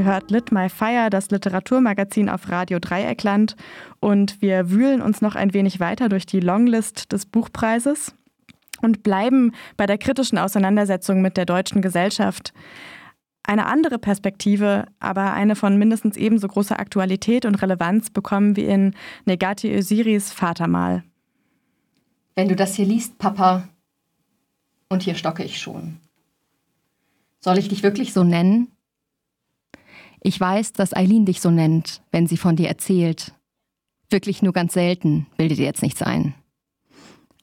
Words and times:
Ihr 0.00 0.06
hört 0.06 0.30
Lit 0.30 0.50
My 0.50 0.70
Fire, 0.70 1.10
das 1.10 1.30
Literaturmagazin 1.30 2.30
auf 2.30 2.48
Radio 2.48 2.78
Dreieckland. 2.78 3.54
Und 4.00 4.40
wir 4.40 4.70
wühlen 4.70 5.02
uns 5.02 5.20
noch 5.20 5.34
ein 5.34 5.52
wenig 5.52 5.78
weiter 5.78 6.08
durch 6.08 6.24
die 6.24 6.40
Longlist 6.40 7.12
des 7.12 7.26
Buchpreises 7.26 8.14
und 8.80 9.02
bleiben 9.02 9.52
bei 9.76 9.84
der 9.84 9.98
kritischen 9.98 10.38
Auseinandersetzung 10.38 11.20
mit 11.20 11.36
der 11.36 11.44
deutschen 11.44 11.82
Gesellschaft. 11.82 12.54
Eine 13.42 13.66
andere 13.66 13.98
Perspektive, 13.98 14.86
aber 15.00 15.34
eine 15.34 15.54
von 15.54 15.76
mindestens 15.76 16.16
ebenso 16.16 16.48
großer 16.48 16.80
Aktualität 16.80 17.44
und 17.44 17.60
Relevanz 17.60 18.08
bekommen 18.08 18.56
wir 18.56 18.70
in 18.70 18.94
Negati 19.26 19.76
Osiris 19.76 20.32
Vatermal. 20.32 21.04
Wenn 22.36 22.48
du 22.48 22.56
das 22.56 22.74
hier 22.74 22.86
liest, 22.86 23.18
Papa, 23.18 23.68
und 24.88 25.02
hier 25.02 25.14
stocke 25.14 25.44
ich 25.44 25.60
schon. 25.60 25.98
Soll 27.40 27.58
ich 27.58 27.68
dich 27.68 27.82
wirklich 27.82 28.14
so 28.14 28.24
nennen? 28.24 28.68
Ich 30.20 30.38
weiß, 30.38 30.72
dass 30.72 30.94
Eileen 30.94 31.24
dich 31.24 31.40
so 31.40 31.50
nennt, 31.50 32.02
wenn 32.10 32.26
sie 32.26 32.36
von 32.36 32.56
dir 32.56 32.68
erzählt. 32.68 33.34
Wirklich 34.10 34.42
nur 34.42 34.52
ganz 34.52 34.74
selten, 34.74 35.26
bildet 35.36 35.58
ihr 35.58 35.64
jetzt 35.64 35.82
nichts 35.82 36.02
ein. 36.02 36.34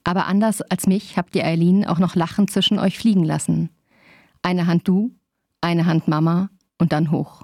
Aber 0.04 0.28
anders 0.28 0.62
als 0.62 0.88
mich 0.88 1.18
habt 1.18 1.36
ihr 1.36 1.46
Eileen 1.46 1.86
auch 1.86 2.00
noch 2.00 2.16
lachend 2.16 2.52
zwischen 2.52 2.80
euch 2.80 2.98
fliegen 2.98 3.24
lassen. 3.24 3.70
Eine 4.42 4.68
Hand 4.68 4.88
du, 4.88 5.12
eine 5.60 5.86
Hand 5.86 6.08
Mama 6.08 6.50
und 6.78 6.92
dann 6.92 7.12
hoch. 7.12 7.44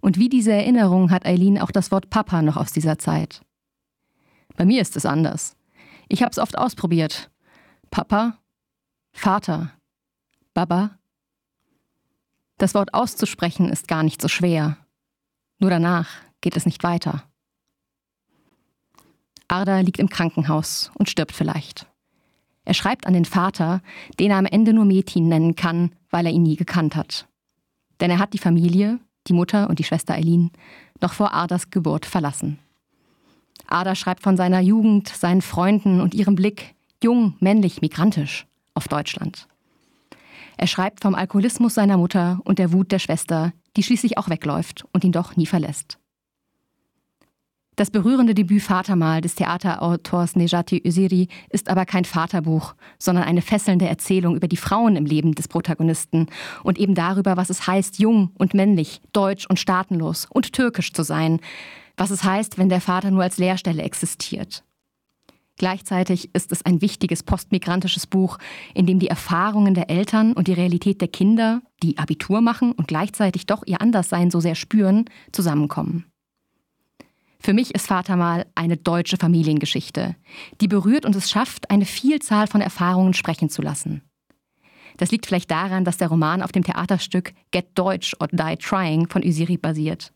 Und 0.00 0.18
wie 0.18 0.28
diese 0.28 0.52
Erinnerung 0.52 1.10
hat 1.10 1.26
Eileen 1.26 1.58
auch 1.58 1.70
das 1.70 1.90
Wort 1.90 2.10
Papa 2.10 2.42
noch 2.42 2.56
aus 2.56 2.72
dieser 2.72 2.98
Zeit. 2.98 3.42
Bei 4.56 4.64
mir 4.64 4.80
ist 4.80 4.96
es 4.96 5.06
anders. 5.06 5.56
Ich 6.08 6.22
hab's 6.22 6.38
oft 6.38 6.56
ausprobiert. 6.56 7.30
Papa, 7.90 8.38
Vater, 9.12 9.72
Baba, 10.52 10.98
das 12.64 12.74
Wort 12.74 12.94
auszusprechen 12.94 13.68
ist 13.68 13.88
gar 13.88 14.02
nicht 14.02 14.22
so 14.22 14.28
schwer. 14.28 14.78
Nur 15.58 15.68
danach 15.68 16.08
geht 16.40 16.56
es 16.56 16.64
nicht 16.64 16.82
weiter. 16.82 17.22
Arda 19.48 19.80
liegt 19.80 19.98
im 19.98 20.08
Krankenhaus 20.08 20.90
und 20.94 21.10
stirbt 21.10 21.32
vielleicht. 21.32 21.86
Er 22.64 22.72
schreibt 22.72 23.06
an 23.06 23.12
den 23.12 23.26
Vater, 23.26 23.82
den 24.18 24.30
er 24.30 24.38
am 24.38 24.46
Ende 24.46 24.72
nur 24.72 24.86
Metin 24.86 25.28
nennen 25.28 25.56
kann, 25.56 25.92
weil 26.08 26.24
er 26.24 26.32
ihn 26.32 26.42
nie 26.42 26.56
gekannt 26.56 26.96
hat. 26.96 27.28
Denn 28.00 28.10
er 28.10 28.18
hat 28.18 28.32
die 28.32 28.38
Familie, 28.38 28.98
die 29.26 29.34
Mutter 29.34 29.68
und 29.68 29.78
die 29.78 29.84
Schwester 29.84 30.14
Eileen, 30.14 30.50
noch 31.02 31.12
vor 31.12 31.34
Ardas 31.34 31.68
Geburt 31.68 32.06
verlassen. 32.06 32.58
Arda 33.66 33.94
schreibt 33.94 34.22
von 34.22 34.38
seiner 34.38 34.60
Jugend, 34.60 35.08
seinen 35.08 35.42
Freunden 35.42 36.00
und 36.00 36.14
ihrem 36.14 36.34
Blick, 36.34 36.74
jung, 37.02 37.36
männlich, 37.40 37.82
migrantisch, 37.82 38.46
auf 38.72 38.88
Deutschland. 38.88 39.48
Er 40.56 40.66
schreibt 40.66 41.00
vom 41.02 41.14
Alkoholismus 41.14 41.74
seiner 41.74 41.96
Mutter 41.96 42.40
und 42.44 42.58
der 42.58 42.72
Wut 42.72 42.92
der 42.92 42.98
Schwester, 42.98 43.52
die 43.76 43.82
schließlich 43.82 44.18
auch 44.18 44.28
wegläuft 44.28 44.84
und 44.92 45.04
ihn 45.04 45.12
doch 45.12 45.36
nie 45.36 45.46
verlässt. 45.46 45.98
Das 47.76 47.90
berührende 47.90 48.34
Debüt 48.34 48.62
Vatermal 48.62 49.20
des 49.20 49.34
Theaterautors 49.34 50.36
Nejati 50.36 50.80
Öziri 50.86 51.26
ist 51.50 51.68
aber 51.68 51.84
kein 51.86 52.04
Vaterbuch, 52.04 52.76
sondern 53.00 53.24
eine 53.24 53.42
fesselnde 53.42 53.88
Erzählung 53.88 54.36
über 54.36 54.46
die 54.46 54.56
Frauen 54.56 54.94
im 54.94 55.06
Leben 55.06 55.34
des 55.34 55.48
Protagonisten 55.48 56.28
und 56.62 56.78
eben 56.78 56.94
darüber, 56.94 57.36
was 57.36 57.50
es 57.50 57.66
heißt, 57.66 57.98
jung 57.98 58.30
und 58.38 58.54
männlich, 58.54 59.00
deutsch 59.12 59.46
und 59.46 59.58
staatenlos 59.58 60.28
und 60.30 60.52
türkisch 60.52 60.92
zu 60.92 61.02
sein, 61.02 61.40
was 61.96 62.10
es 62.10 62.22
heißt, 62.22 62.58
wenn 62.58 62.68
der 62.68 62.80
Vater 62.80 63.10
nur 63.10 63.24
als 63.24 63.38
Leerstelle 63.38 63.82
existiert. 63.82 64.62
Gleichzeitig 65.56 66.34
ist 66.34 66.50
es 66.50 66.64
ein 66.64 66.80
wichtiges 66.80 67.22
postmigrantisches 67.22 68.06
Buch, 68.06 68.38
in 68.74 68.86
dem 68.86 68.98
die 68.98 69.08
Erfahrungen 69.08 69.74
der 69.74 69.88
Eltern 69.88 70.32
und 70.32 70.48
die 70.48 70.52
Realität 70.52 71.00
der 71.00 71.08
Kinder, 71.08 71.62
die 71.82 71.96
Abitur 71.98 72.40
machen 72.40 72.72
und 72.72 72.88
gleichzeitig 72.88 73.46
doch 73.46 73.62
ihr 73.66 73.80
Anderssein 73.80 74.30
so 74.30 74.40
sehr 74.40 74.56
spüren, 74.56 75.04
zusammenkommen. 75.30 76.06
Für 77.38 77.52
mich 77.52 77.74
ist 77.74 77.86
Vatermal 77.86 78.46
eine 78.54 78.78
deutsche 78.78 79.18
Familiengeschichte, 79.18 80.16
die 80.60 80.66
berührt 80.66 81.04
und 81.04 81.14
es 81.14 81.30
schafft, 81.30 81.70
eine 81.70 81.84
Vielzahl 81.84 82.46
von 82.46 82.62
Erfahrungen 82.62 83.12
sprechen 83.12 83.50
zu 83.50 83.60
lassen. 83.60 84.02
Das 84.96 85.10
liegt 85.10 85.26
vielleicht 85.26 85.50
daran, 85.50 85.84
dass 85.84 85.98
der 85.98 86.08
Roman 86.08 86.42
auf 86.42 86.52
dem 86.52 86.64
Theaterstück 86.64 87.34
Get 87.50 87.66
Deutsch 87.74 88.16
or 88.18 88.28
Die 88.28 88.56
Trying 88.56 89.08
von 89.08 89.22
Usiri 89.22 89.56
basiert 89.56 90.12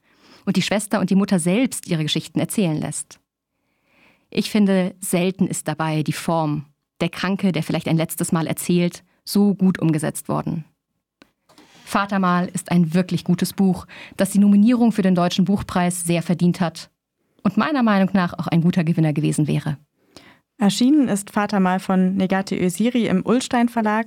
und 0.46 0.56
die 0.56 0.62
Schwester 0.62 1.00
und 1.00 1.10
die 1.10 1.16
Mutter 1.16 1.38
selbst 1.38 1.86
ihre 1.86 2.02
Geschichten 2.02 2.40
erzählen 2.40 2.76
lässt. 2.80 3.20
Ich 4.30 4.50
finde, 4.50 4.94
selten 5.00 5.46
ist 5.46 5.68
dabei 5.68 6.02
die 6.02 6.12
Form, 6.12 6.66
der 7.00 7.08
Kranke, 7.08 7.52
der 7.52 7.62
vielleicht 7.62 7.88
ein 7.88 7.96
letztes 7.96 8.32
Mal 8.32 8.46
erzählt, 8.46 9.04
so 9.24 9.54
gut 9.54 9.78
umgesetzt 9.78 10.28
worden. 10.28 10.64
Vatermal 11.84 12.48
ist 12.52 12.70
ein 12.70 12.92
wirklich 12.92 13.24
gutes 13.24 13.54
Buch, 13.54 13.86
das 14.16 14.30
die 14.30 14.38
Nominierung 14.38 14.92
für 14.92 15.02
den 15.02 15.14
Deutschen 15.14 15.46
Buchpreis 15.46 16.04
sehr 16.04 16.22
verdient 16.22 16.60
hat 16.60 16.90
und 17.42 17.56
meiner 17.56 17.82
Meinung 17.82 18.10
nach 18.12 18.34
auch 18.38 18.46
ein 18.46 18.60
guter 18.60 18.84
Gewinner 18.84 19.14
gewesen 19.14 19.46
wäre. 19.46 19.78
Erschienen 20.58 21.08
ist 21.08 21.30
Vatermal 21.30 21.80
von 21.80 22.16
Negati 22.16 22.58
Öziri 22.60 23.06
im 23.06 23.24
Ullstein 23.24 23.68
Verlag 23.68 24.06